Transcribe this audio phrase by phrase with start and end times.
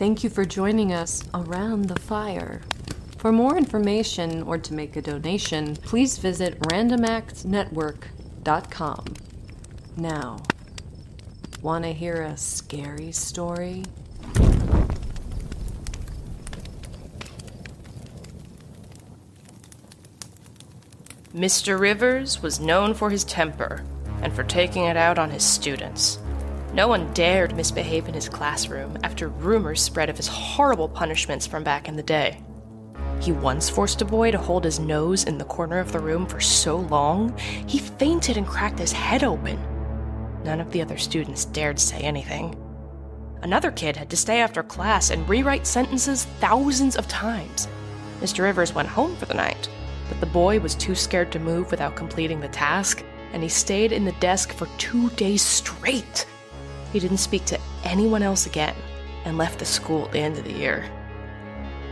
[0.00, 2.62] Thank you for joining us around the fire.
[3.18, 9.04] For more information or to make a donation, please visit randomactsnetwork.com.
[9.98, 10.38] Now,
[11.60, 13.84] want to hear a scary story?
[21.34, 21.78] Mr.
[21.78, 23.84] Rivers was known for his temper
[24.22, 26.18] and for taking it out on his students.
[26.72, 31.64] No one dared misbehave in his classroom after rumors spread of his horrible punishments from
[31.64, 32.40] back in the day.
[33.20, 36.26] He once forced a boy to hold his nose in the corner of the room
[36.26, 39.58] for so long, he fainted and cracked his head open.
[40.44, 42.56] None of the other students dared say anything.
[43.42, 47.66] Another kid had to stay after class and rewrite sentences thousands of times.
[48.20, 48.44] Mr.
[48.44, 49.68] Rivers went home for the night,
[50.08, 53.92] but the boy was too scared to move without completing the task, and he stayed
[53.92, 56.26] in the desk for two days straight.
[56.92, 58.74] He didn't speak to anyone else again
[59.24, 60.90] and left the school at the end of the year.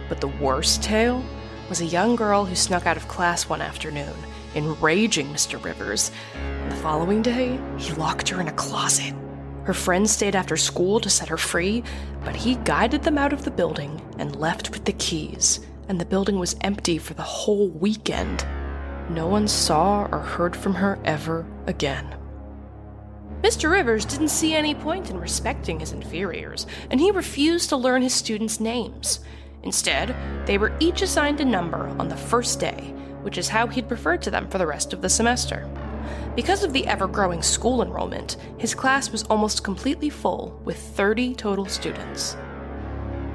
[0.08, 1.24] But the worst tale
[1.68, 4.14] was a young girl who snuck out of class one afternoon,
[4.54, 5.62] enraging Mr.
[5.62, 6.10] Rivers.
[6.34, 9.14] And the following day, he locked her in a closet.
[9.64, 11.82] Her friends stayed after school to set her free,
[12.24, 16.06] but he guided them out of the building and left with the keys, and the
[16.06, 18.46] building was empty for the whole weekend.
[19.10, 22.14] No one saw or heard from her ever again.
[23.42, 23.70] Mr.
[23.70, 28.14] Rivers didn't see any point in respecting his inferiors, and he refused to learn his
[28.14, 29.20] students' names.
[29.62, 33.90] Instead, they were each assigned a number on the first day, which is how he'd
[33.90, 35.68] referred to them for the rest of the semester.
[36.34, 41.34] Because of the ever growing school enrollment, his class was almost completely full, with 30
[41.34, 42.34] total students.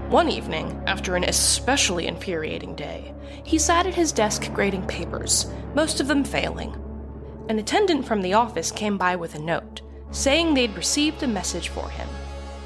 [0.09, 6.01] One evening, after an especially infuriating day, he sat at his desk grading papers, most
[6.01, 6.75] of them failing.
[7.49, 9.81] An attendant from the office came by with a note,
[10.13, 12.07] saying they'd received a message for him.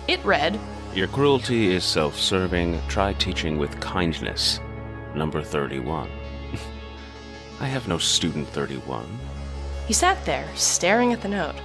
[0.08, 0.60] It read
[0.94, 2.80] Your cruelty is self serving.
[2.88, 4.60] Try teaching with kindness.
[5.16, 6.10] Number 31.
[7.60, 9.08] I have no student 31.
[9.88, 11.56] He sat there, staring at the note.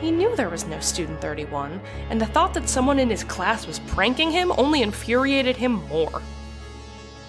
[0.00, 1.80] He knew there was no student 31,
[2.10, 6.22] and the thought that someone in his class was pranking him only infuriated him more.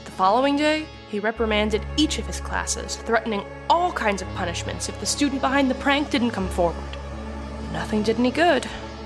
[0.06, 5.00] The following day, he reprimanded each of his classes, threatening all kinds of punishments if
[5.00, 6.98] the student behind the prank didn't come forward.
[7.72, 8.66] Nothing did any good,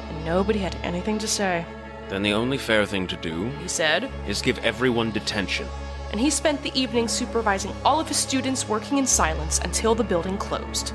[0.09, 1.66] and nobody had anything to say.
[2.09, 5.67] Then the only fair thing to do He said, is give everyone detention.
[6.11, 10.03] and he spent the evening supervising all of his students working in silence until the
[10.03, 10.91] building closed.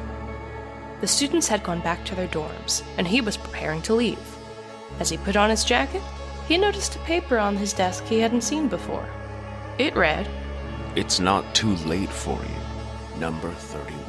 [1.00, 4.18] The students had gone back to their dorms, and he was preparing to leave.
[5.00, 6.02] As he put on his jacket,
[6.48, 9.08] he noticed a paper on his desk he hadn't seen before.
[9.78, 10.28] It read,
[10.96, 13.18] It's not too late for you.
[13.20, 14.05] Number 31.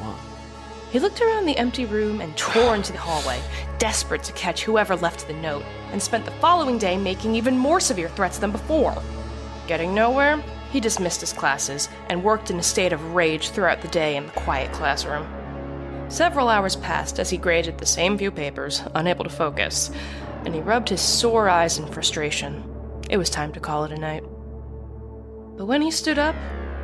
[0.90, 3.40] He looked around the empty room and tore into the hallway,
[3.78, 7.78] desperate to catch whoever left the note, and spent the following day making even more
[7.78, 8.96] severe threats than before.
[9.66, 13.88] Getting nowhere, he dismissed his classes and worked in a state of rage throughout the
[13.88, 15.26] day in the quiet classroom.
[16.08, 19.90] Several hours passed as he graded the same few papers, unable to focus,
[20.46, 22.64] and he rubbed his sore eyes in frustration.
[23.10, 24.22] It was time to call it a night.
[25.58, 26.34] But when he stood up,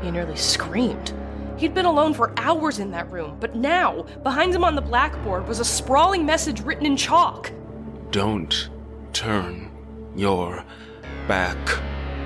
[0.03, 1.15] he nearly screamed.
[1.57, 5.47] He'd been alone for hours in that room, but now, behind him on the blackboard,
[5.47, 7.53] was a sprawling message written in chalk.
[8.11, 8.71] Don't
[9.13, 9.71] turn
[10.17, 10.65] your
[11.29, 11.57] back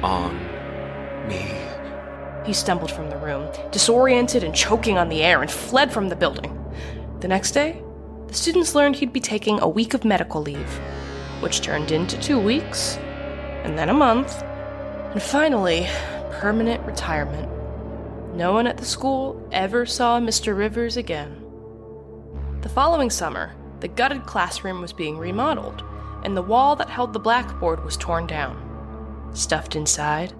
[0.03, 0.34] on
[1.28, 1.55] me.
[2.47, 6.17] He stumbled from the room, disoriented and choking on the air, and fled from the
[6.17, 6.55] building.
[7.21, 7.83] The next day,
[8.28, 10.81] the students learned he'd be taking a week of medical leave,
[11.41, 12.97] which turned into two weeks,
[13.65, 14.43] and then a month,
[15.12, 15.87] and finally,
[16.31, 17.50] permanent retirement.
[18.38, 20.56] No one at the school ever saw Mr.
[20.56, 21.44] Rivers again.
[22.60, 25.82] The following summer, the gutted classroom was being remodeled,
[26.22, 28.54] and the wall that held the blackboard was torn down.
[29.34, 30.34] Stuffed inside,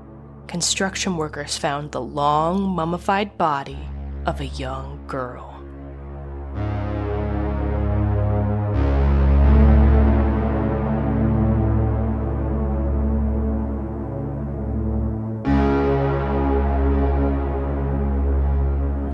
[0.47, 3.89] construction workers found the long, mummified body
[4.27, 5.58] of a young girl.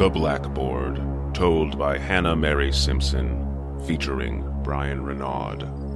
[0.05, 1.01] The Blackboard,
[1.33, 5.94] told by Hannah Mary Simpson, featuring Brian Renaud.